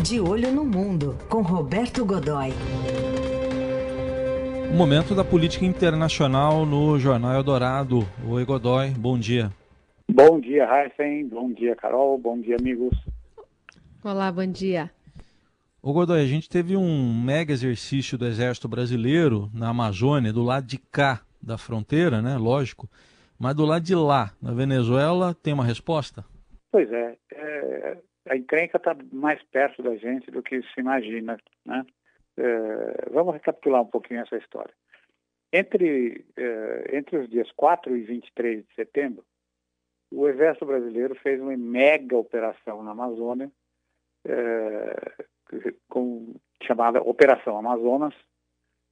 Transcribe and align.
De 0.00 0.20
Olho 0.20 0.52
no 0.52 0.64
Mundo, 0.64 1.18
com 1.28 1.42
Roberto 1.42 2.04
Godoy. 2.04 2.50
O 4.70 4.76
momento 4.76 5.12
da 5.12 5.24
política 5.24 5.64
internacional 5.64 6.64
no 6.64 6.96
Jornal 7.00 7.34
Eldorado. 7.34 8.06
Oi, 8.24 8.44
Godoy, 8.44 8.90
bom 8.90 9.18
dia. 9.18 9.50
Bom 10.08 10.38
dia, 10.38 10.68
Heisen. 10.70 11.26
Bom 11.26 11.52
dia, 11.52 11.74
Carol. 11.74 12.16
Bom 12.16 12.40
dia, 12.40 12.56
amigos. 12.60 12.96
Olá, 14.04 14.30
bom 14.30 14.46
dia. 14.46 14.88
Ô 15.82 15.92
Godoy, 15.92 16.22
a 16.22 16.26
gente 16.26 16.48
teve 16.48 16.76
um 16.76 17.12
mega 17.12 17.52
exercício 17.52 18.16
do 18.16 18.24
Exército 18.24 18.68
Brasileiro 18.68 19.50
na 19.52 19.70
Amazônia, 19.70 20.32
do 20.32 20.44
lado 20.44 20.64
de 20.64 20.78
cá 20.78 21.22
da 21.42 21.58
fronteira, 21.58 22.22
né? 22.22 22.36
Lógico. 22.36 22.88
Mas 23.36 23.56
do 23.56 23.64
lado 23.64 23.82
de 23.82 23.96
lá, 23.96 24.30
na 24.40 24.52
Venezuela, 24.52 25.34
tem 25.34 25.52
uma 25.52 25.64
resposta? 25.64 26.24
Pois 26.70 26.88
é. 26.92 27.16
é 27.32 27.96
a 28.28 28.36
encrenca 28.36 28.76
está 28.76 28.96
mais 29.12 29.42
perto 29.44 29.82
da 29.82 29.96
gente 29.96 30.30
do 30.30 30.42
que 30.42 30.62
se 30.62 30.80
imagina. 30.80 31.38
Né? 31.64 31.84
É, 32.36 33.10
vamos 33.10 33.34
recapitular 33.34 33.82
um 33.82 33.86
pouquinho 33.86 34.20
essa 34.20 34.36
história. 34.36 34.72
Entre, 35.52 36.24
é, 36.36 36.96
entre 36.96 37.18
os 37.18 37.28
dias 37.28 37.50
4 37.52 37.96
e 37.96 38.02
23 38.02 38.66
de 38.66 38.74
setembro, 38.74 39.24
o 40.10 40.28
Exército 40.28 40.66
Brasileiro 40.66 41.14
fez 41.16 41.40
uma 41.40 41.56
mega 41.56 42.16
operação 42.16 42.82
na 42.82 42.92
Amazônia, 42.92 43.50
é, 44.26 45.26
com, 45.88 46.34
chamada 46.62 47.02
Operação 47.02 47.58
Amazonas, 47.58 48.14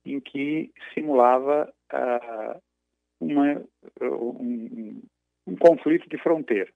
em 0.05 0.21
que 0.21 0.73
simulava 0.95 1.73
uh, 1.93 2.63
uma, 3.21 3.65
um, 4.01 5.03
um 5.47 5.57
conflito 5.57 6.09
de 6.09 6.16
fronteira. 6.19 6.71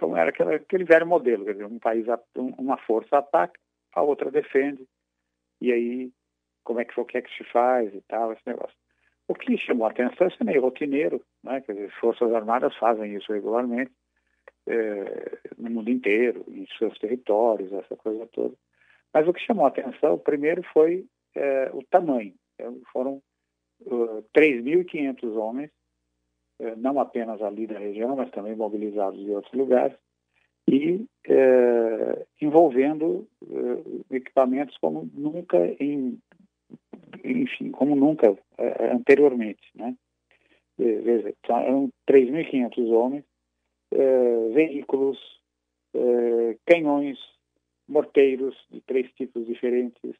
Então 0.00 0.16
era 0.16 0.30
aquele, 0.30 0.54
aquele 0.54 0.84
velho 0.84 1.06
modelo, 1.06 1.44
quer 1.44 1.52
dizer, 1.52 1.66
um 1.66 1.78
país, 1.78 2.06
uma 2.34 2.78
força 2.78 3.18
ataca, 3.18 3.60
a 3.92 4.02
outra 4.02 4.30
defende, 4.30 4.88
e 5.60 5.70
aí 5.70 6.10
como 6.64 6.80
é 6.80 6.86
que, 6.86 6.98
o 6.98 7.04
que 7.04 7.18
é 7.18 7.22
que 7.22 7.36
se 7.36 7.44
faz 7.44 7.94
e 7.94 8.00
tal, 8.08 8.32
esse 8.32 8.42
negócio. 8.46 8.74
O 9.28 9.34
que 9.34 9.58
chamou 9.58 9.86
a 9.86 9.90
atenção 9.90 10.28
é 10.28 10.44
meio 10.44 10.62
rotineiro, 10.62 11.22
né? 11.44 11.60
quer 11.60 11.74
dizer, 11.74 11.88
as 11.88 11.94
Forças 11.96 12.32
Armadas 12.32 12.74
fazem 12.76 13.14
isso 13.14 13.30
regularmente 13.30 13.92
é, 14.66 15.38
no 15.58 15.70
mundo 15.70 15.90
inteiro, 15.90 16.46
em 16.48 16.66
seus 16.78 16.98
territórios, 16.98 17.70
essa 17.70 17.94
coisa 17.96 18.26
toda. 18.32 18.54
Mas 19.12 19.28
o 19.28 19.34
que 19.34 19.44
chamou 19.44 19.66
a 19.66 19.68
atenção, 19.68 20.16
primeiro, 20.18 20.62
foi 20.72 21.04
é, 21.34 21.70
o 21.74 21.82
tamanho. 21.90 22.34
Então, 22.54 22.80
foram 22.90 23.22
uh, 23.82 24.24
3.500 24.34 25.36
homens 25.36 25.70
não 26.76 27.00
apenas 27.00 27.40
ali 27.42 27.66
da 27.66 27.78
região, 27.78 28.16
mas 28.16 28.30
também 28.30 28.54
mobilizados 28.54 29.20
em 29.20 29.30
outros 29.30 29.52
lugares, 29.54 29.96
e 30.68 31.04
é, 31.26 32.26
envolvendo 32.40 33.26
é, 33.42 34.16
equipamentos 34.16 34.76
como 34.78 35.08
nunca 35.14 35.58
em, 35.80 36.18
enfim, 37.24 37.70
como 37.70 37.96
nunca 37.96 38.36
anteriormente, 38.92 39.62
né? 39.74 39.96
Veja, 40.78 41.34
eram 41.48 41.90
3.500 42.08 42.90
homens, 42.90 43.24
veículos, 44.54 45.18
canhões, 46.64 47.18
morteiros 47.86 48.56
de 48.70 48.80
três 48.82 49.10
tipos 49.12 49.46
diferentes, 49.46 50.14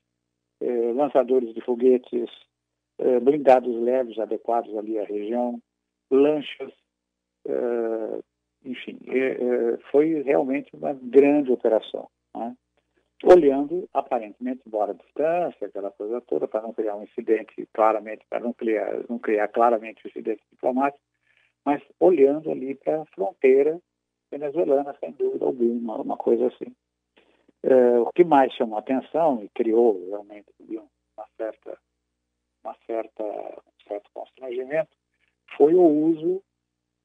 lançadores 0.95 1.55
de 1.55 1.63
foguetes, 1.63 2.29
blindados 3.23 3.75
leves 3.81 4.19
adequados 4.19 4.77
ali 4.77 4.99
à 4.99 5.05
região, 5.05 5.59
lanchas, 6.11 6.73
uh, 7.47 8.23
enfim, 8.65 8.99
uh, 9.07 9.79
foi 9.91 10.23
realmente 10.23 10.75
uma 10.75 10.93
grande 10.93 11.53
operação. 11.53 12.09
Né? 12.35 12.55
Olhando, 13.23 13.89
aparentemente, 13.93 14.63
embora 14.67 14.93
a 14.93 14.95
distância, 14.95 15.67
aquela 15.67 15.91
coisa 15.91 16.21
toda, 16.23 16.49
para 16.49 16.63
não 16.63 16.73
criar 16.73 16.97
um 16.97 17.03
incidente 17.03 17.69
claramente, 17.73 18.25
para 18.29 18.41
não 18.41 18.53
criar, 18.53 19.05
não 19.09 19.19
criar 19.19 19.49
claramente 19.49 20.01
um 20.05 20.09
incidente 20.09 20.43
diplomático, 20.51 21.03
mas 21.65 21.83
olhando 22.01 22.51
ali 22.51 22.75
para 22.75 23.03
a 23.03 23.07
fronteira 23.07 23.79
venezuelana, 24.31 24.97
sem 25.01 25.13
dúvida 25.13 25.45
alguma, 25.45 26.01
uma 26.01 26.17
coisa 26.17 26.47
assim. 26.47 26.75
O 28.07 28.11
que 28.15 28.25
mais 28.25 28.51
chamou 28.55 28.79
atenção 28.79 29.45
e 29.45 29.49
criou 29.51 30.03
realmente 30.09 30.47
uma 31.15 31.27
certa, 31.37 31.79
uma 32.65 32.75
certa, 32.87 33.23
um 33.23 33.89
certo 33.89 34.11
constrangimento 34.15 34.97
foi 35.57 35.75
o 35.75 35.83
uso 35.83 36.43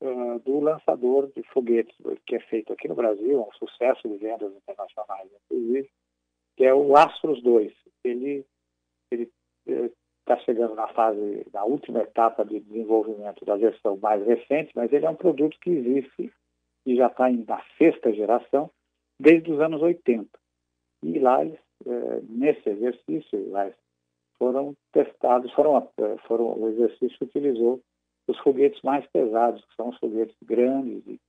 uh, 0.01 0.39
do 0.39 0.59
lançador 0.59 1.31
de 1.35 1.43
foguetes, 1.43 1.95
que 2.25 2.35
é 2.35 2.39
feito 2.39 2.73
aqui 2.73 2.87
no 2.87 2.95
Brasil, 2.95 3.41
um 3.41 3.51
sucesso 3.53 4.07
de 4.07 4.17
vendas 4.17 4.53
internacionais, 4.55 5.29
inclusive, 5.45 5.89
que 6.57 6.65
é 6.65 6.73
o 6.73 6.95
Astros 6.95 7.41
2. 7.41 7.73
Ele 8.03 8.45
está 10.25 10.37
chegando 10.43 10.75
na 10.75 10.87
fase, 10.89 11.45
na 11.53 11.63
última 11.63 12.01
etapa 12.01 12.43
de 12.43 12.59
desenvolvimento 12.59 13.45
da 13.45 13.55
versão 13.55 13.97
mais 13.97 14.25
recente, 14.25 14.71
mas 14.75 14.91
ele 14.91 15.05
é 15.05 15.09
um 15.09 15.15
produto 15.15 15.57
que 15.59 15.69
existe 15.69 16.33
e 16.85 16.95
já 16.95 17.07
está 17.07 17.29
na 17.29 17.61
sexta 17.77 18.13
geração 18.13 18.69
desde 19.19 19.51
os 19.51 19.59
anos 19.59 19.81
80. 19.81 20.27
E 21.03 21.19
lá, 21.19 21.43
eh, 21.45 22.21
nesse 22.27 22.69
exercício, 22.69 23.49
lá 23.49 23.71
foram 24.37 24.75
testados, 24.91 25.51
foram, 25.53 25.89
foram, 26.27 26.59
o 26.59 26.69
exercício 26.69 27.17
utilizou 27.21 27.81
os 28.27 28.37
foguetes 28.39 28.81
mais 28.81 29.05
pesados, 29.07 29.63
que 29.65 29.75
são 29.75 29.89
os 29.89 29.97
foguetes 29.97 30.35
grandes, 30.43 31.03
de 31.03 31.19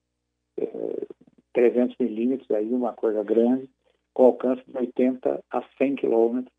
é, 0.58 1.06
300 1.52 1.96
milímetros, 1.98 2.50
aí 2.50 2.72
uma 2.72 2.92
coisa 2.92 3.22
grande, 3.22 3.68
com 4.14 4.24
alcance 4.24 4.62
de 4.66 4.76
80 4.76 5.44
a 5.50 5.62
100 5.78 5.96
quilômetros, 5.96 6.54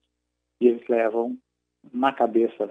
e 0.62 0.68
eles 0.68 0.88
levam 0.88 1.38
na 1.94 2.12
cabeça, 2.12 2.68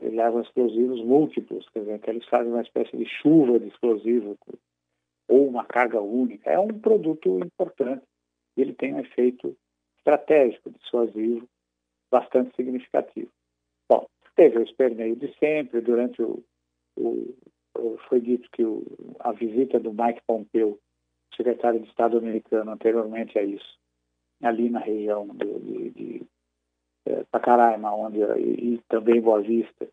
eles 0.00 0.14
levam 0.14 0.42
explosivos 0.42 1.02
múltiplos, 1.04 1.68
quer 1.70 1.80
dizer, 1.80 2.00
que 2.00 2.10
eles 2.10 2.26
fazem 2.26 2.52
uma 2.52 2.62
espécie 2.62 2.96
de 2.96 3.06
chuva 3.06 3.58
de 3.58 3.68
explosivos, 3.68 4.36
ou 5.28 5.48
uma 5.48 5.64
carga 5.64 6.00
única. 6.00 6.50
É 6.50 6.58
um 6.58 6.68
produto 6.68 7.38
importante, 7.38 8.02
e 8.56 8.62
ele 8.62 8.74
tem 8.74 8.94
um 8.94 9.00
efeito 9.00 9.56
estratégico, 9.98 10.70
dissuasivo, 10.70 11.46
bastante 12.10 12.54
significativo. 12.56 13.30
Bom, 13.88 14.06
teve 14.34 14.58
o 14.58 14.62
esperneio 14.62 15.16
de 15.16 15.32
sempre, 15.38 15.80
durante 15.80 16.22
o, 16.22 16.42
o, 16.96 17.34
foi 18.08 18.20
dito 18.20 18.48
que 18.52 18.64
o, 18.64 18.84
a 19.20 19.32
visita 19.32 19.78
do 19.78 19.92
Mike 19.92 20.22
Pompeo, 20.26 20.78
secretário 21.36 21.80
de 21.80 21.88
Estado 21.88 22.18
americano, 22.18 22.72
anteriormente 22.72 23.38
a 23.38 23.42
isso, 23.42 23.78
ali 24.42 24.68
na 24.68 24.80
região 24.80 25.28
de, 25.28 25.58
de, 25.60 25.90
de 25.90 26.26
é, 27.06 27.24
Pacaraima, 27.30 27.94
onde, 27.94 28.18
e, 28.18 28.74
e 28.74 28.82
também 28.88 29.20
Boa 29.20 29.40
Vista, 29.40 29.88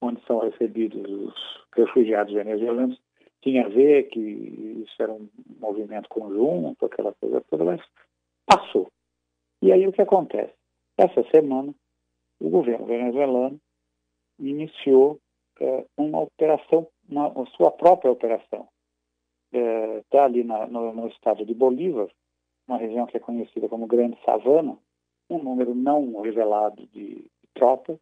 onde 0.00 0.24
são 0.26 0.38
recebidos 0.38 1.02
os 1.10 1.34
refugiados 1.74 2.32
venezuelanos, 2.32 3.00
tinha 3.42 3.66
a 3.66 3.68
ver 3.68 4.04
que 4.04 4.20
isso 4.20 5.02
era 5.02 5.12
um 5.12 5.28
movimento 5.60 6.08
conjunto, 6.08 6.86
aquela 6.86 7.12
coisa 7.14 7.40
toda, 7.42 7.64
mas 7.64 7.80
passou. 8.46 8.90
E 9.62 9.72
aí 9.72 9.86
o 9.86 9.92
que 9.92 10.02
acontece? 10.02 10.54
Essa 10.98 11.22
semana, 11.30 11.74
o 12.40 12.48
governo 12.48 12.86
venezuelano 12.86 13.60
iniciou 14.38 15.18
uma 15.96 16.20
operação, 16.20 16.86
uma, 17.08 17.32
sua 17.56 17.70
própria 17.70 18.10
operação. 18.10 18.68
Está 19.52 20.18
é, 20.18 20.24
ali 20.24 20.44
na, 20.44 20.66
no, 20.66 20.92
no, 20.92 21.08
estado 21.08 21.44
de 21.44 21.54
Bolívar, 21.54 22.08
uma 22.68 22.78
região 22.78 23.06
que 23.06 23.16
é 23.16 23.20
conhecida 23.20 23.68
como 23.68 23.86
Grande 23.86 24.18
Savana, 24.24 24.76
um 25.30 25.38
número 25.38 25.74
não 25.74 26.20
revelado 26.20 26.86
de, 26.88 27.14
de 27.14 27.30
tropas, 27.54 27.98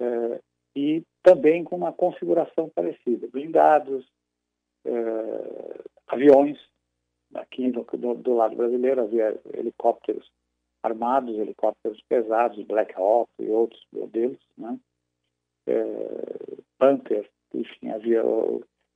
é, 0.00 0.40
e 0.76 1.02
também 1.22 1.64
com 1.64 1.76
uma 1.76 1.92
configuração 1.92 2.68
parecida, 2.68 3.26
blindados, 3.28 4.06
é, 4.84 5.82
aviões, 6.06 6.58
aqui 7.34 7.70
do, 7.70 7.82
do, 7.84 8.14
do, 8.14 8.34
lado 8.34 8.56
brasileiro 8.56 9.02
havia 9.02 9.38
helicópteros 9.54 10.30
armados, 10.82 11.38
helicópteros 11.38 12.00
pesados, 12.08 12.64
Black 12.66 12.94
Hawk 12.94 13.30
e 13.38 13.48
outros 13.50 13.84
modelos, 13.92 14.38
né? 14.56 14.78
é, 15.66 16.49
Panther, 16.80 17.28
enfim, 17.54 17.90
havia 17.90 18.22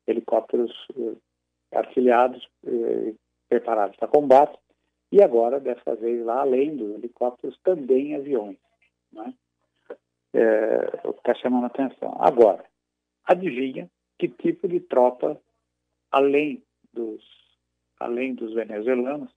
helicópteros 0.07 0.73
é, 0.97 1.79
artilhados 1.79 2.49
é, 2.67 3.15
preparados 3.49 3.95
para 3.97 4.09
combate, 4.09 4.59
e 5.13 5.23
agora, 5.23 5.61
dessa 5.61 5.95
vez 5.95 6.25
lá, 6.25 6.41
além 6.41 6.75
dos 6.75 6.95
helicópteros, 6.95 7.57
também 7.63 8.17
aviões. 8.17 8.57
Né? 9.13 9.35
É, 10.33 11.01
o 11.05 11.13
que 11.13 11.21
está 11.21 11.35
chamando 11.35 11.65
a 11.65 11.67
atenção. 11.67 12.17
Agora, 12.19 12.65
adivinha 13.25 13.89
que 14.19 14.29
tipo 14.29 14.67
de 14.67 14.81
tropa, 14.81 15.41
além 16.11 16.65
dos, 16.93 17.23
além 18.01 18.35
dos 18.35 18.55
venezuelanos, 18.55 19.31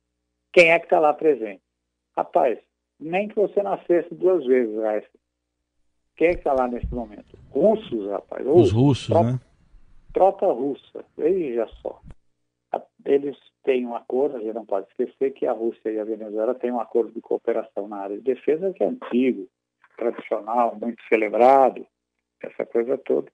quem 0.54 0.72
é 0.72 0.80
que 0.80 0.86
está 0.86 1.00
lá 1.00 1.14
presente? 1.14 1.62
Rapaz, 2.16 2.58
nem 3.00 3.28
que 3.28 3.36
você 3.36 3.62
nascesse 3.62 4.16
duas 4.16 4.44
vezes. 4.46 4.76
Quem 6.18 6.30
é 6.30 6.32
que 6.32 6.40
está 6.40 6.52
lá 6.52 6.68
nesse 6.68 6.94
momento? 6.94 7.38
Russos, 7.52 8.10
rapaz. 8.10 8.46
Os 8.46 8.72
russos, 8.72 9.08
tropa, 9.08 9.32
né? 9.32 9.40
Tropa 10.12 10.52
russa, 10.52 11.06
veja 11.16 11.68
só. 11.82 12.02
Eles 13.06 13.38
tem 13.64 13.86
um 13.86 13.96
acordo, 13.96 14.38
a 14.38 14.40
gente 14.40 14.54
não 14.54 14.66
pode 14.66 14.88
esquecer 14.88 15.32
que 15.32 15.46
a 15.46 15.52
Rússia 15.52 15.90
e 15.90 16.00
a 16.00 16.04
Venezuela 16.04 16.56
têm 16.56 16.72
um 16.72 16.80
acordo 16.80 17.12
de 17.12 17.22
cooperação 17.22 17.88
na 17.88 17.98
área 17.98 18.18
de 18.18 18.24
defesa 18.24 18.74
que 18.74 18.84
é 18.84 18.88
antigo, 18.88 19.48
tradicional, 19.96 20.76
muito 20.76 21.02
celebrado, 21.08 21.86
essa 22.42 22.66
coisa 22.66 22.98
toda. 22.98 23.32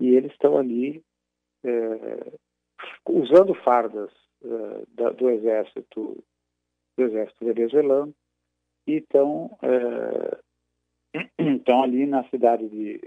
E 0.00 0.14
eles 0.14 0.32
estão 0.32 0.56
ali 0.56 1.02
é, 1.64 2.32
usando 3.08 3.54
fardas 3.56 4.10
é, 4.42 4.82
da, 4.88 5.10
do 5.10 5.30
exército 5.30 6.24
do 6.96 7.04
exército 7.04 7.44
venezuelano 7.44 8.14
e 8.86 8.96
estão 8.96 9.56
é, 9.62 10.38
estão 11.38 11.82
ali 11.82 12.06
na 12.06 12.24
cidade 12.24 12.68
de 12.68 13.00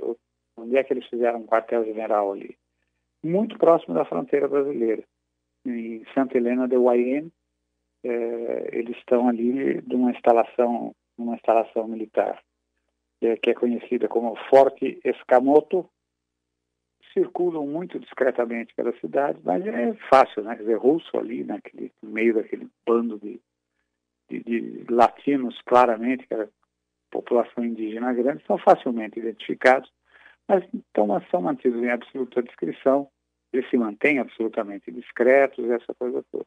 onde 0.57 0.77
é 0.77 0.83
que 0.83 0.93
eles 0.93 1.05
fizeram 1.07 1.39
um 1.39 1.47
quartel-general 1.47 2.31
ali, 2.31 2.57
muito 3.23 3.57
próximo 3.57 3.93
da 3.93 4.05
fronteira 4.05 4.47
brasileira, 4.47 5.03
em 5.65 6.05
Santa 6.13 6.37
Helena 6.37 6.67
de 6.67 6.77
Guayen. 6.77 7.31
É, 8.03 8.69
eles 8.71 8.95
estão 8.97 9.27
ali 9.27 9.81
numa 9.87 10.11
instalação, 10.11 10.95
numa 11.17 11.35
instalação 11.35 11.87
militar 11.87 12.39
é, 13.21 13.35
que 13.35 13.49
é 13.49 13.53
conhecida 13.53 14.07
como 14.07 14.35
Forte 14.49 14.99
Escamoto. 15.03 15.89
Circulam 17.13 17.65
muito 17.65 17.97
discretamente 17.97 18.75
pela 18.75 18.91
cidade, 18.99 19.39
mas 19.41 19.65
é 19.65 19.93
fácil, 20.09 20.43
né? 20.43 20.53
Quer 20.55 20.63
dizer, 20.63 20.77
russo 20.77 21.17
ali, 21.17 21.45
naquele, 21.45 21.93
no 22.03 22.09
meio 22.09 22.33
daquele 22.33 22.67
bando 22.85 23.17
de, 23.17 23.39
de, 24.29 24.43
de 24.43 24.85
latinos, 24.93 25.59
claramente, 25.65 26.27
que 26.27 26.33
era 26.33 26.49
população 27.15 27.63
indígena 27.63 28.13
grande, 28.13 28.43
são 28.45 28.57
facilmente 28.57 29.19
identificados 29.19 29.91
mas 30.47 30.63
então 30.73 31.07
são 31.31 31.41
mantidos 31.41 31.81
em 31.81 31.89
absoluta 31.89 32.43
discrição, 32.43 33.09
eles 33.51 33.69
se 33.69 33.77
mantêm 33.77 34.19
absolutamente 34.19 34.91
discretos, 34.91 35.69
essa 35.69 35.93
coisa 35.95 36.23
toda. 36.31 36.45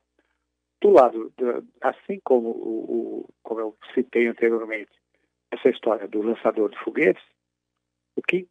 Do 0.81 0.91
lado, 0.91 1.33
assim 1.81 2.21
como, 2.23 2.51
o, 2.51 3.29
como 3.43 3.61
eu 3.61 3.77
citei 3.95 4.29
anteriormente, 4.29 4.93
essa 5.51 5.69
história 5.69 6.07
do 6.07 6.23
lançador 6.23 6.71
de 6.71 6.79
foguetes, 6.79 7.23
o 8.15 8.23
que 8.23 8.47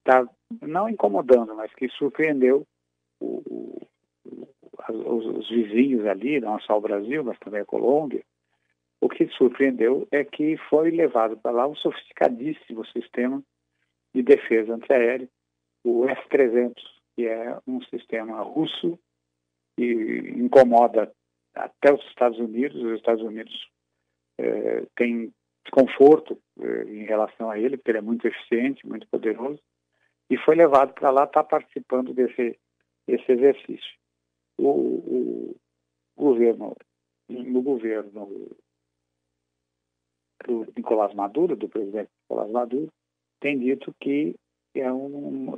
está 0.00 0.28
não 0.60 0.88
incomodando, 0.88 1.54
mas 1.54 1.72
que 1.72 1.88
surpreendeu 1.88 2.66
o, 3.20 3.86
os, 4.88 5.26
os, 5.26 5.48
vizinhos 5.48 6.04
ali, 6.06 6.40
não 6.40 6.60
só 6.60 6.76
o 6.76 6.82
Brasil, 6.82 7.24
mas 7.24 7.38
também 7.38 7.62
a 7.62 7.66
Colômbia, 7.66 8.22
o 9.00 9.08
que 9.08 9.26
surpreendeu 9.28 10.06
é 10.10 10.24
que 10.24 10.56
foi 10.68 10.90
levado 10.90 11.36
para 11.38 11.52
lá 11.52 11.66
um 11.66 11.74
sofisticadíssimo 11.74 12.84
sistema 12.86 13.42
de 14.14 14.22
defesa 14.22 14.74
antiaérea, 14.74 15.28
o 15.84 16.06
S-300, 16.06 16.74
que 17.16 17.26
é 17.26 17.58
um 17.66 17.80
sistema 17.84 18.42
russo 18.42 18.98
que 19.76 20.34
incomoda 20.36 21.10
até 21.54 21.92
os 21.92 22.04
Estados 22.08 22.38
Unidos. 22.38 22.82
Os 22.82 22.96
Estados 22.96 23.22
Unidos 23.22 23.70
eh, 24.38 24.86
têm 24.96 25.32
desconforto 25.64 26.38
eh, 26.60 26.84
em 26.88 27.04
relação 27.04 27.50
a 27.50 27.58
ele, 27.58 27.76
porque 27.76 27.90
ele 27.90 27.98
é 27.98 28.02
muito 28.02 28.26
eficiente, 28.26 28.86
muito 28.86 29.06
poderoso, 29.08 29.60
e 30.28 30.36
foi 30.36 30.54
levado 30.54 30.92
para 30.92 31.10
lá, 31.10 31.24
está 31.24 31.42
participando 31.42 32.12
desse, 32.12 32.58
desse 33.06 33.32
exercício. 33.32 33.98
O, 34.58 34.68
o, 34.68 35.56
governo, 36.16 36.76
no 37.28 37.62
governo 37.62 38.28
do 40.46 40.66
Nicolás 40.76 41.14
Maduro, 41.14 41.56
do 41.56 41.68
presidente 41.68 42.10
Nicolás 42.22 42.50
Maduro, 42.50 42.88
tem 43.40 43.58
dito 43.58 43.94
que 44.00 44.34
é 44.74 44.92
um 44.92 45.54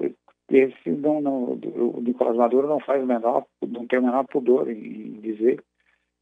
esse 0.51 0.91
não, 0.91 1.21
não 1.21 1.45
o 1.53 2.01
Nicolás 2.01 2.37
Maduro 2.37 2.69
não 2.69 2.81
faz 2.81 3.03
o 3.03 3.07
menor 3.07 3.47
não 3.67 3.87
tem 3.87 3.99
o 3.99 4.03
menor 4.03 4.27
pudor 4.27 4.69
em 4.69 5.21
dizer 5.21 5.63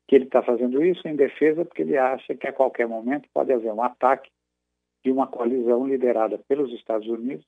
que 0.06 0.14
ele 0.14 0.24
está 0.24 0.42
fazendo 0.42 0.84
isso 0.84 1.06
em 1.06 1.16
defesa 1.16 1.64
porque 1.64 1.82
ele 1.82 1.96
acha 1.96 2.34
que 2.34 2.46
a 2.46 2.52
qualquer 2.52 2.86
momento 2.86 3.28
pode 3.32 3.52
haver 3.52 3.72
um 3.72 3.82
ataque 3.82 4.30
de 5.04 5.10
uma 5.10 5.26
coalizão 5.26 5.86
liderada 5.86 6.38
pelos 6.48 6.72
Estados 6.72 7.08
Unidos 7.08 7.46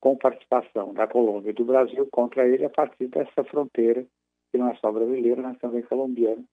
com 0.00 0.16
participação 0.16 0.92
da 0.92 1.06
Colômbia 1.06 1.50
e 1.50 1.54
do 1.54 1.64
Brasil 1.64 2.08
contra 2.10 2.46
ele 2.46 2.64
a 2.64 2.70
partir 2.70 3.08
dessa 3.08 3.44
fronteira 3.44 4.04
que 4.50 4.58
não 4.58 4.70
é 4.70 4.76
só 4.76 4.92
brasileira, 4.92 5.42
mas 5.42 5.58
também 5.58 5.82
colombiana, 5.82 6.44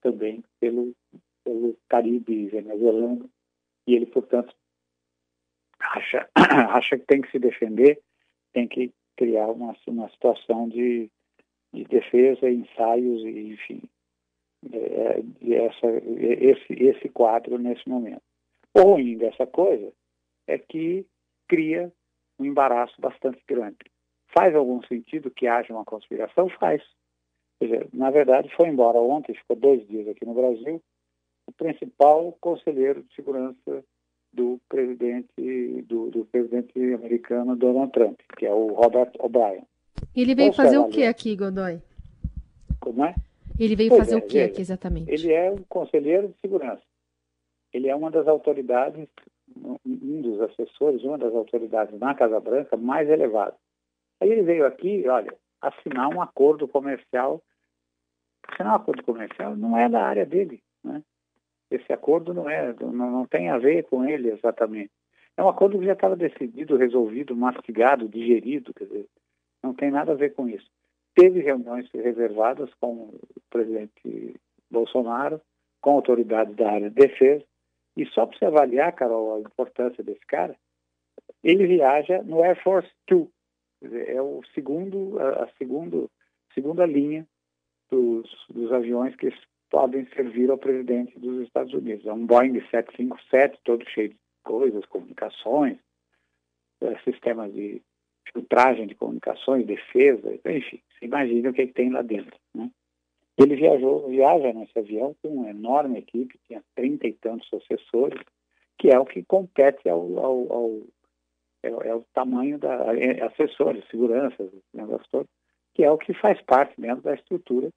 também 0.00 0.42
pelo, 0.58 0.94
pelo 1.44 1.76
Caribe 1.88 2.46
venezuelano 2.46 3.28
e 3.86 3.94
ele 3.94 4.06
portanto 4.06 4.54
acha, 5.80 6.28
acha 6.36 6.98
que 6.98 7.06
tem 7.06 7.20
que 7.22 7.30
se 7.30 7.38
defender, 7.38 8.00
tem 8.52 8.68
que 8.68 8.92
criar 9.16 9.48
uma, 9.48 9.74
uma 9.86 10.08
situação 10.10 10.68
de, 10.68 11.10
de 11.72 11.84
defesa, 11.84 12.50
ensaios 12.50 13.22
e, 13.22 13.52
enfim, 13.52 13.82
é, 14.72 15.22
essa, 15.54 15.86
esse, 15.88 16.72
esse 16.72 17.08
quadro 17.08 17.58
nesse 17.58 17.88
momento. 17.88 18.22
O 18.74 18.82
ruim 18.82 19.16
dessa 19.16 19.46
coisa 19.46 19.92
é 20.46 20.58
que 20.58 21.06
cria 21.48 21.92
um 22.38 22.44
embaraço 22.44 22.94
bastante 23.00 23.42
grande. 23.46 23.78
Faz 24.36 24.54
algum 24.54 24.82
sentido 24.84 25.30
que 25.30 25.46
haja 25.46 25.72
uma 25.72 25.84
conspiração? 25.84 26.48
Faz. 26.48 26.82
Dizer, 27.60 27.88
na 27.92 28.10
verdade, 28.10 28.48
foi 28.54 28.68
embora 28.68 28.98
ontem, 28.98 29.34
ficou 29.34 29.56
dois 29.56 29.86
dias 29.86 30.08
aqui 30.08 30.24
no 30.24 30.34
Brasil, 30.34 30.80
o 31.50 31.52
principal 31.52 32.32
conselheiro 32.40 33.02
de 33.02 33.14
segurança 33.14 33.84
do 34.32 34.60
presidente 34.68 35.82
do, 35.82 36.08
do, 36.10 36.24
presidente 36.26 36.78
americano 36.94 37.56
Donald 37.56 37.90
Trump, 37.92 38.20
que 38.38 38.46
é 38.46 38.54
o 38.54 38.68
Robert 38.68 39.10
O'Brien. 39.18 39.66
Ele 40.14 40.34
veio 40.34 40.52
fazer 40.52 40.78
o 40.78 40.88
que 40.88 41.04
aqui, 41.04 41.34
Godoy? 41.36 41.82
Como 42.78 43.04
é? 43.04 43.14
Ele 43.58 43.74
veio 43.76 43.90
pois 43.90 44.04
fazer 44.04 44.14
é, 44.14 44.18
o 44.18 44.22
que 44.22 44.40
aqui 44.40 44.60
exatamente? 44.60 45.10
Ele 45.10 45.32
é 45.32 45.50
um 45.50 45.62
conselheiro 45.68 46.28
de 46.28 46.34
segurança. 46.40 46.82
Ele 47.72 47.88
é 47.88 47.94
uma 47.94 48.10
das 48.10 48.26
autoridades, 48.26 49.08
um 49.84 50.22
dos 50.22 50.40
assessores, 50.40 51.02
uma 51.02 51.18
das 51.18 51.34
autoridades 51.34 51.98
na 51.98 52.14
Casa 52.14 52.40
Branca 52.40 52.76
mais 52.76 53.08
elevadas. 53.08 53.58
Aí 54.20 54.30
ele 54.30 54.42
veio 54.42 54.66
aqui, 54.66 55.06
olha, 55.08 55.34
assinar 55.60 56.08
um 56.08 56.22
acordo 56.22 56.68
comercial. 56.68 57.42
Assinar 58.48 58.72
um 58.72 58.76
acordo 58.76 59.02
comercial 59.02 59.56
não 59.56 59.76
é 59.76 59.88
da 59.88 60.02
área 60.02 60.24
dele, 60.24 60.62
né? 60.82 61.02
Esse 61.70 61.92
acordo 61.92 62.34
não 62.34 62.48
é, 62.48 62.74
não, 62.80 62.92
não 62.92 63.26
tem 63.26 63.48
a 63.48 63.58
ver 63.58 63.84
com 63.84 64.04
ele 64.04 64.30
exatamente. 64.30 64.90
É 65.36 65.42
um 65.42 65.48
acordo 65.48 65.78
que 65.78 65.86
já 65.86 65.92
estava 65.92 66.16
decidido, 66.16 66.76
resolvido, 66.76 67.36
mastigado, 67.36 68.08
digerido, 68.08 68.74
quer 68.74 68.84
dizer, 68.84 69.06
não 69.62 69.72
tem 69.72 69.90
nada 69.90 70.12
a 70.12 70.16
ver 70.16 70.34
com 70.34 70.48
isso. 70.48 70.68
Teve 71.14 71.40
reuniões 71.40 71.88
reservadas 71.92 72.70
com 72.80 72.92
o 72.92 73.20
presidente 73.48 74.34
Bolsonaro, 74.70 75.40
com 75.80 75.92
autoridades 75.92 76.54
da 76.56 76.70
área 76.70 76.90
de 76.90 76.96
defesa, 76.96 77.44
e 77.96 78.06
só 78.06 78.26
para 78.26 78.38
você 78.38 78.44
avaliar, 78.44 78.92
Carol, 78.92 79.36
a 79.36 79.40
importância 79.40 80.02
desse 80.02 80.24
cara, 80.26 80.56
ele 81.42 81.66
viaja 81.66 82.22
no 82.22 82.42
Air 82.42 82.62
Force 82.62 82.90
Two, 83.06 83.30
é 83.82 84.20
o 84.20 84.42
segundo, 84.54 85.18
a, 85.18 85.44
a 85.44 85.48
segundo, 85.56 86.10
segunda 86.54 86.84
linha 86.84 87.26
dos, 87.90 88.28
dos 88.48 88.72
aviões 88.72 89.16
que 89.16 89.32
podem 89.70 90.06
servir 90.14 90.50
ao 90.50 90.58
presidente 90.58 91.18
dos 91.18 91.42
Estados 91.42 91.72
Unidos. 91.72 92.04
É 92.04 92.12
um 92.12 92.26
Boeing 92.26 92.60
757, 92.70 93.58
todo 93.64 93.88
cheio 93.88 94.10
de 94.10 94.16
coisas, 94.42 94.84
comunicações, 94.86 95.78
é, 96.80 96.98
sistemas 97.00 97.52
de 97.52 97.80
filtragem 98.32 98.86
de 98.86 98.94
comunicações, 98.94 99.66
defesa, 99.66 100.38
enfim, 100.44 100.80
você 100.92 101.06
imagina 101.06 101.50
o 101.50 101.52
que, 101.52 101.62
é 101.62 101.66
que 101.66 101.72
tem 101.72 101.90
lá 101.90 102.02
dentro. 102.02 102.36
Né? 102.54 102.70
Ele 103.38 103.56
viajou, 103.56 104.08
viaja 104.08 104.52
nesse 104.52 104.78
avião 104.78 105.14
com 105.22 105.28
uma 105.28 105.50
enorme 105.50 105.98
equipe, 105.98 106.38
tinha 106.46 106.62
trinta 106.74 107.06
e 107.06 107.12
tantos 107.12 107.48
assessores, 107.52 108.20
que 108.78 108.88
é 108.88 108.98
o 108.98 109.04
que 109.04 109.22
compete 109.24 109.88
ao, 109.88 110.18
ao, 110.18 110.52
ao 110.52 110.80
é, 111.62 111.68
é, 111.68 111.94
o 111.94 112.04
tamanho 112.14 112.58
da 112.58 112.96
é, 112.96 113.22
assessores, 113.22 113.84
segurança, 113.90 114.48
negócio 114.72 115.06
todo, 115.10 115.28
que 115.74 115.84
é 115.84 115.90
o 115.90 115.98
que 115.98 116.14
faz 116.14 116.40
parte 116.42 116.80
dentro 116.80 117.02
da 117.02 117.14
estrutura 117.14 117.70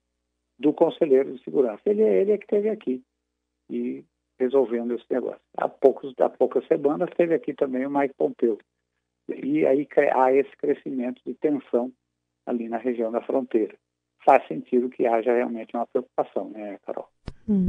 do 0.58 0.72
conselheiro 0.72 1.32
de 1.32 1.42
segurança. 1.42 1.82
Ele, 1.86 2.02
é 2.02 2.20
ele 2.20 2.32
é 2.32 2.38
que 2.38 2.44
esteve 2.44 2.68
aqui 2.68 3.02
e 3.70 4.04
resolvendo 4.38 4.94
esse 4.94 5.04
negócio. 5.10 5.40
Há, 5.56 5.68
poucos, 5.68 6.14
há 6.18 6.28
poucas 6.28 6.66
semanas 6.66 7.10
teve 7.16 7.34
aqui 7.34 7.54
também 7.54 7.86
o 7.86 7.90
Mike 7.90 8.14
Pompeu. 8.16 8.58
E 9.28 9.64
aí 9.66 9.86
há 10.12 10.32
esse 10.32 10.54
crescimento 10.56 11.20
de 11.26 11.34
tensão 11.34 11.92
ali 12.46 12.68
na 12.68 12.76
região 12.76 13.10
da 13.10 13.22
fronteira. 13.22 13.74
Faz 14.24 14.46
sentido 14.46 14.88
que 14.88 15.06
haja 15.06 15.32
realmente 15.32 15.74
uma 15.74 15.86
preocupação, 15.86 16.50
né, 16.50 16.78
Carol? 16.84 17.08
Hum. 17.48 17.68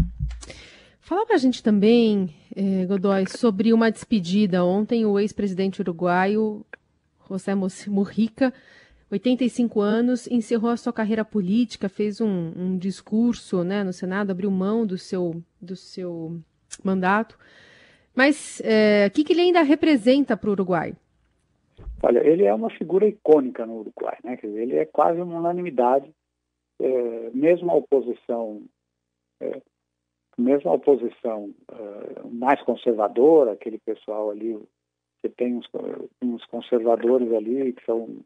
Fala 0.99 1.25
para 1.25 1.35
a 1.35 1.39
gente 1.39 1.61
também, 1.61 2.29
eh, 2.55 2.85
Godoy, 2.85 3.27
sobre 3.27 3.71
uma 3.71 3.91
despedida. 3.91 4.65
Ontem 4.65 5.05
o 5.05 5.19
ex-presidente 5.19 5.81
uruguaio 5.81 6.65
José 7.29 7.53
Mujica 7.53 8.53
85 9.15 9.81
anos, 9.81 10.27
encerrou 10.27 10.69
a 10.69 10.77
sua 10.77 10.91
carreira 10.91 11.23
política, 11.23 11.87
fez 11.87 12.19
um, 12.19 12.51
um 12.55 12.77
discurso 12.77 13.63
né, 13.63 13.83
no 13.83 13.93
Senado, 13.93 14.31
abriu 14.31 14.51
mão 14.51 14.85
do 14.85 14.97
seu, 14.97 15.41
do 15.61 15.75
seu 15.75 16.37
mandato. 16.83 17.37
Mas 18.13 18.61
é, 18.63 19.07
o 19.07 19.11
que, 19.11 19.23
que 19.23 19.33
ele 19.33 19.41
ainda 19.41 19.61
representa 19.61 20.35
para 20.37 20.49
o 20.49 20.53
Uruguai? 20.53 20.93
Olha, 22.03 22.19
ele 22.25 22.43
é 22.43 22.53
uma 22.53 22.69
figura 22.69 23.07
icônica 23.07 23.65
no 23.65 23.79
Uruguai, 23.79 24.17
né? 24.23 24.37
Dizer, 24.41 24.61
ele 24.61 24.75
é 24.75 24.85
quase 24.85 25.19
uma 25.21 25.39
unanimidade, 25.39 26.09
é, 26.79 27.29
mesmo 27.33 27.71
a 27.71 27.75
oposição 27.75 28.63
É, 29.41 29.61
mesmo 30.37 30.69
a 30.69 30.73
oposição 30.73 31.53
uh, 31.71 32.29
mais 32.29 32.61
conservadora, 32.63 33.53
aquele 33.53 33.79
pessoal 33.79 34.29
ali, 34.29 34.53
você 34.53 35.29
tem 35.29 35.55
uns, 35.55 35.67
uns 36.21 36.45
conservadores 36.47 37.31
ali 37.31 37.71
que 37.73 37.85
são, 37.85 38.19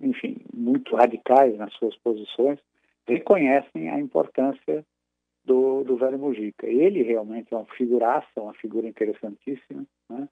enfim, 0.00 0.36
muito 0.54 0.94
radicais 0.94 1.56
nas 1.56 1.72
suas 1.74 1.96
posições, 1.96 2.58
reconhecem 3.06 3.88
a 3.90 3.98
importância 3.98 4.84
do, 5.44 5.82
do 5.82 5.96
velho 5.96 6.18
Mujica. 6.18 6.66
Ele 6.66 7.02
realmente 7.02 7.52
é 7.52 7.56
uma 7.56 7.66
figuraça, 7.66 8.28
uma 8.36 8.54
figura 8.54 8.86
interessantíssima. 8.86 9.84
Né? 10.10 10.28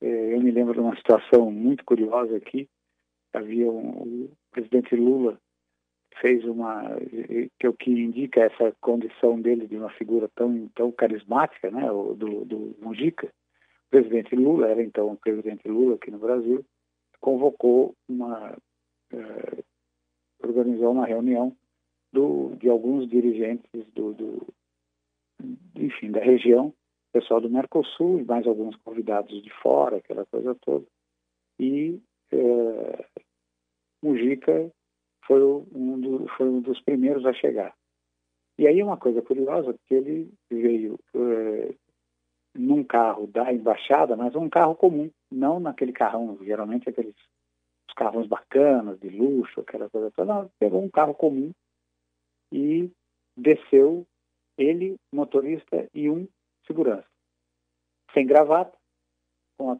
É, 0.00 0.34
eu 0.34 0.40
me 0.40 0.50
lembro 0.50 0.72
de 0.72 0.80
uma 0.80 0.96
situação 0.96 1.50
muito 1.50 1.84
curiosa 1.84 2.36
aqui. 2.36 2.68
Havia 3.32 3.70
um, 3.70 4.24
o 4.24 4.30
presidente 4.50 4.96
Lula 4.96 5.38
fez 6.20 6.44
uma 6.44 6.82
que 7.58 7.68
o 7.68 7.72
que 7.72 7.90
indica 7.90 8.40
essa 8.40 8.74
condição 8.80 9.40
dele 9.40 9.68
de 9.68 9.76
uma 9.76 9.90
figura 9.90 10.28
tão 10.34 10.68
tão 10.74 10.90
carismática, 10.90 11.70
né, 11.70 11.86
do, 11.86 12.44
do 12.44 12.76
Mujica. 12.80 13.28
O 13.86 13.90
presidente 13.90 14.34
Lula 14.34 14.68
era 14.68 14.82
então 14.82 15.12
o 15.12 15.16
presidente 15.16 15.68
Lula 15.68 15.94
aqui 15.94 16.10
no 16.10 16.18
Brasil 16.18 16.64
convocou 17.20 17.94
uma 18.08 18.56
uh, 19.12 19.64
organizou 20.42 20.92
uma 20.92 21.06
reunião 21.06 21.56
do, 22.12 22.56
de 22.56 22.68
alguns 22.68 23.08
dirigentes 23.08 23.86
do, 23.94 24.12
do 24.14 24.46
enfim 25.74 26.10
da 26.10 26.20
região, 26.20 26.74
pessoal 27.12 27.40
do 27.40 27.50
Mercosul 27.50 28.20
e 28.20 28.24
mais 28.24 28.46
alguns 28.46 28.76
convidados 28.76 29.42
de 29.42 29.50
fora, 29.62 29.96
aquela 29.96 30.26
coisa 30.26 30.54
toda. 30.56 30.86
E 31.58 32.00
uh, 32.32 33.04
Mujica 34.02 34.70
foi 35.26 35.42
um, 35.42 36.00
do, 36.00 36.28
foi 36.36 36.48
um 36.48 36.60
dos 36.60 36.80
primeiros 36.80 37.24
a 37.26 37.32
chegar. 37.32 37.74
E 38.58 38.66
aí 38.66 38.82
uma 38.82 38.96
coisa 38.96 39.22
curiosa, 39.22 39.74
que 39.86 39.94
ele 39.94 40.32
veio 40.50 40.98
é, 41.14 41.74
num 42.54 42.84
carro 42.84 43.26
da 43.26 43.52
embaixada, 43.52 44.16
mas 44.16 44.34
um 44.34 44.50
carro 44.50 44.74
comum, 44.74 45.10
não 45.40 45.58
naquele 45.58 45.92
carrão, 45.92 46.38
geralmente 46.42 46.88
aqueles 46.88 47.14
os 47.88 47.94
carros 47.94 48.28
bacanas, 48.28 49.00
de 49.00 49.08
luxo, 49.08 49.60
aquela 49.60 49.90
coisa 49.90 50.12
toda. 50.12 50.32
Não, 50.32 50.50
pegou 50.60 50.82
um 50.82 50.88
carro 50.88 51.14
comum 51.14 51.50
e 52.52 52.90
desceu 53.36 54.06
ele, 54.56 54.96
motorista 55.12 55.88
e 55.92 56.08
um 56.08 56.28
segurança. 56.66 57.06
Sem 58.12 58.26
gravata, 58.26 58.76
com 59.58 59.72
a 59.72 59.78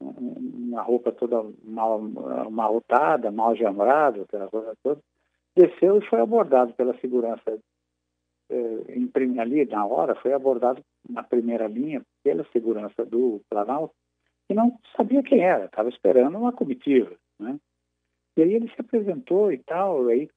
uma 0.00 0.82
roupa 0.82 1.12
toda 1.12 1.44
mal 1.62 2.00
amarrotada, 2.46 3.30
mal 3.30 3.54
jambrada, 3.54 4.22
aquela 4.22 4.48
coisa 4.48 4.74
toda, 4.82 5.00
desceu 5.56 5.98
e 5.98 6.06
foi 6.06 6.20
abordado 6.20 6.72
pela 6.74 6.98
segurança 6.98 7.58
eh, 8.50 9.40
ali 9.40 9.64
na 9.66 9.86
hora, 9.86 10.14
foi 10.16 10.32
abordado 10.32 10.82
na 11.08 11.22
primeira 11.22 11.68
linha 11.68 12.02
pela 12.24 12.44
segurança 12.52 13.04
do 13.04 13.40
Planalto, 13.48 13.94
e 14.52 14.54
não 14.54 14.78
sabia 14.96 15.22
quem 15.22 15.40
era, 15.40 15.64
estava 15.64 15.88
esperando 15.88 16.38
uma 16.38 16.52
comitiva, 16.52 17.12
né? 17.38 17.58
E 18.36 18.42
aí 18.42 18.54
ele 18.54 18.68
se 18.68 18.80
apresentou 18.80 19.52
e 19.52 19.58
tal, 19.58 20.06
aí 20.08 20.28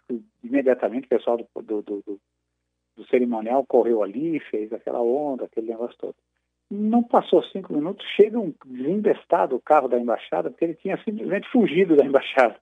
imediatamente 0.44 1.06
o 1.06 1.10
pessoal 1.10 1.38
do, 1.38 1.62
do, 1.62 1.82
do, 1.82 2.20
do 2.96 3.08
cerimonial 3.08 3.66
correu 3.66 4.04
ali, 4.04 4.40
fez 4.40 4.74
aquela 4.74 5.02
onda, 5.02 5.46
aquele 5.46 5.68
negócio 5.68 5.96
todo. 5.98 6.16
Não 6.70 7.04
passou 7.04 7.44
cinco 7.44 7.74
minutos, 7.74 8.06
chega 8.16 8.40
um 8.40 8.54
desembestado 8.66 9.56
o 9.56 9.62
carro 9.62 9.88
da 9.88 10.00
embaixada, 10.00 10.50
porque 10.50 10.66
ele 10.66 10.76
tinha 10.76 10.98
simplesmente 11.04 11.48
fugido 11.50 11.96
da 11.96 12.04
embaixada. 12.04 12.58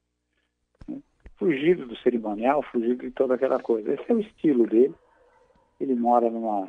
Né? 0.88 1.00
Fugido 1.38 1.88
do 1.88 1.96
cerimonial, 1.98 2.62
fugido 2.62 3.04
de 3.04 3.12
toda 3.12 3.36
aquela 3.36 3.60
coisa. 3.60 3.94
Esse 3.94 4.12
é 4.12 4.14
o 4.14 4.20
estilo 4.20 4.68
dele. 4.68 4.94
Ele 5.80 5.96
mora 5.96 6.30
numa, 6.30 6.68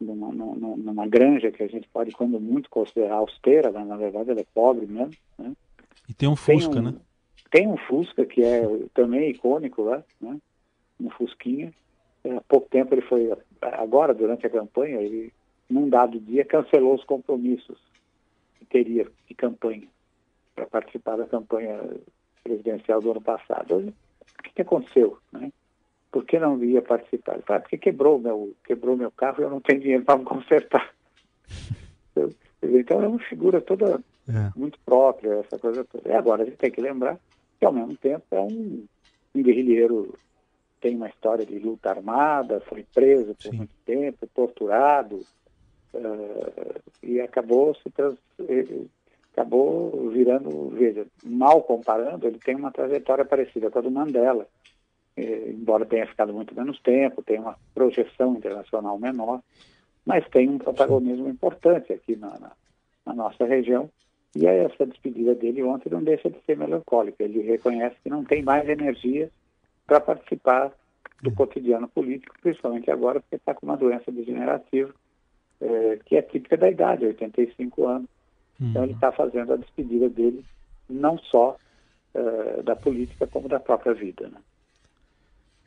numa, 0.00 0.32
numa, 0.32 0.76
numa 0.76 1.06
granja 1.06 1.50
que 1.50 1.62
a 1.62 1.68
gente 1.68 1.88
pode, 1.88 2.12
quando 2.12 2.40
muito, 2.40 2.70
considerar 2.70 3.16
austera, 3.16 3.70
mas 3.72 3.86
na 3.86 3.96
verdade 3.96 4.30
ela 4.30 4.40
é 4.40 4.46
pobre 4.54 4.86
mesmo. 4.86 5.14
Né? 5.38 5.52
E 6.08 6.14
tem 6.14 6.28
um 6.28 6.36
Fusca, 6.36 6.72
tem 6.72 6.80
um, 6.80 6.84
né? 6.84 6.94
Tem 7.50 7.68
um 7.68 7.76
Fusca, 7.76 8.24
que 8.24 8.42
é 8.42 8.62
também 8.94 9.30
icônico 9.30 9.82
lá, 9.82 10.02
né? 10.20 10.38
um 11.00 11.10
Fusquinha. 11.10 11.72
Há 12.24 12.40
pouco 12.42 12.68
tempo 12.68 12.94
ele 12.94 13.02
foi, 13.02 13.32
agora, 13.60 14.12
durante 14.12 14.46
a 14.46 14.50
campanha, 14.50 15.00
ele 15.00 15.32
num 15.68 15.88
dado 15.88 16.18
dia, 16.18 16.44
cancelou 16.44 16.94
os 16.94 17.04
compromissos 17.04 17.78
que 18.58 18.64
teria 18.64 19.06
de 19.26 19.34
campanha 19.34 19.86
para 20.54 20.66
participar 20.66 21.16
da 21.16 21.26
campanha 21.26 21.78
presidencial 22.42 23.00
do 23.00 23.10
ano 23.10 23.20
passado. 23.20 23.94
O 24.38 24.42
que, 24.42 24.50
que 24.54 24.62
aconteceu? 24.62 25.18
Né? 25.30 25.52
Por 26.10 26.24
que 26.24 26.38
não 26.38 26.62
ia 26.64 26.80
participar? 26.80 27.38
Ah, 27.48 27.60
porque 27.60 27.76
quebrou 27.76 28.18
meu, 28.18 28.54
quebrou 28.64 28.96
meu 28.96 29.10
carro 29.10 29.40
e 29.40 29.42
eu 29.42 29.50
não 29.50 29.60
tenho 29.60 29.80
dinheiro 29.80 30.04
para 30.04 30.18
me 30.18 30.24
consertar. 30.24 30.90
Então 32.62 33.02
é 33.02 33.08
uma 33.08 33.18
figura 33.20 33.60
toda 33.60 34.00
é. 34.28 34.58
muito 34.58 34.78
própria, 34.84 35.34
essa 35.34 35.58
coisa 35.58 35.84
toda. 35.84 36.08
E 36.08 36.12
agora 36.12 36.42
a 36.42 36.44
gente 36.44 36.56
tem 36.56 36.70
que 36.70 36.80
lembrar 36.80 37.18
que 37.58 37.64
ao 37.64 37.72
mesmo 37.72 37.96
tempo 37.96 38.24
é 38.30 38.40
um, 38.40 38.84
um 39.34 39.42
guerrilheiro 39.42 40.18
tem 40.80 40.96
uma 40.96 41.08
história 41.08 41.44
de 41.44 41.58
luta 41.58 41.90
armada, 41.90 42.60
foi 42.60 42.84
preso 42.94 43.34
por 43.34 43.50
Sim. 43.50 43.56
muito 43.56 43.74
tempo, 43.84 44.26
torturado, 44.34 45.24
uh, 45.94 46.80
e 47.02 47.20
acabou 47.20 47.74
se 47.74 47.90
trans, 47.90 48.16
acabou 49.32 50.10
virando, 50.10 50.70
veja, 50.70 51.06
mal 51.24 51.62
comparando, 51.62 52.26
ele 52.26 52.38
tem 52.38 52.54
uma 52.54 52.70
trajetória 52.70 53.24
parecida 53.24 53.70
com 53.70 53.78
a 53.78 53.82
do 53.82 53.90
Mandela, 53.90 54.46
eh, 54.46 54.77
embora 55.50 55.86
tenha 55.86 56.06
ficado 56.06 56.32
muito 56.32 56.54
menos 56.54 56.80
tempo, 56.80 57.22
tem 57.22 57.38
uma 57.38 57.56
projeção 57.74 58.34
internacional 58.36 58.98
menor, 58.98 59.40
mas 60.04 60.26
tem 60.28 60.48
um 60.48 60.58
protagonismo 60.58 61.28
importante 61.28 61.92
aqui 61.92 62.16
na, 62.16 62.38
na, 62.38 62.52
na 63.06 63.14
nossa 63.14 63.44
região. 63.44 63.90
E 64.36 64.46
essa 64.46 64.86
despedida 64.86 65.34
dele 65.34 65.62
ontem 65.62 65.90
não 65.90 66.02
deixa 66.02 66.30
de 66.30 66.38
ser 66.44 66.56
melancólica. 66.56 67.24
Ele 67.24 67.40
reconhece 67.40 67.96
que 68.02 68.10
não 68.10 68.24
tem 68.24 68.42
mais 68.42 68.68
energia 68.68 69.30
para 69.86 70.00
participar 70.00 70.72
do 71.22 71.32
cotidiano 71.32 71.88
político, 71.88 72.36
principalmente 72.40 72.90
agora 72.90 73.20
porque 73.20 73.36
está 73.36 73.54
com 73.54 73.66
uma 73.66 73.76
doença 73.76 74.12
degenerativa 74.12 74.94
é, 75.60 75.98
que 76.04 76.16
é 76.16 76.22
típica 76.22 76.56
da 76.56 76.70
idade, 76.70 77.04
85 77.06 77.86
anos. 77.86 78.08
Uhum. 78.60 78.70
Então 78.70 78.84
ele 78.84 78.92
está 78.92 79.10
fazendo 79.12 79.52
a 79.52 79.56
despedida 79.56 80.08
dele, 80.08 80.44
não 80.88 81.18
só 81.18 81.56
é, 82.14 82.62
da 82.62 82.76
política, 82.76 83.26
como 83.26 83.48
da 83.48 83.58
própria 83.58 83.94
vida. 83.94 84.28
Né? 84.28 84.38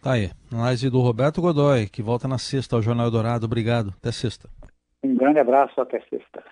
Tá 0.02 0.14
aí, 0.14 0.32
análise 0.52 0.90
do 0.90 1.00
Roberto 1.00 1.42
Godoy, 1.42 1.88
que 1.88 2.02
volta 2.02 2.28
na 2.28 2.40
sexta 2.40 2.76
ao 2.76 2.82
Jornal 2.82 3.12
Dourado. 3.12 3.46
Obrigado, 3.46 3.94
até 4.00 4.12
sexta. 4.12 4.50
Um 5.04 5.14
grande 5.14 5.38
abraço, 5.38 5.80
até 5.80 6.00
sexta. 6.10 6.44